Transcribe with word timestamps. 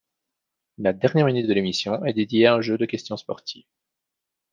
La 0.79 0.93
dernière 0.93 1.27
minute 1.27 1.45
de 1.47 1.53
l'émission 1.53 2.03
est 2.05 2.13
dédiée 2.13 2.47
à 2.47 2.55
un 2.55 2.61
jeu 2.61 2.75
de 2.75 2.87
questions 2.87 3.17
sportives. 3.17 3.67